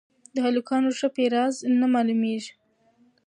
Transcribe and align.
د 0.33 0.35
هلکانو 0.47 0.89
ښه 0.97 1.07
پېزار 1.15 1.51
نه 1.79 1.87
مېلاوېږي 1.93 2.53